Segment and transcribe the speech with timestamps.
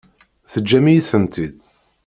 [0.51, 1.55] Teǧǧam-iyi-tent-id.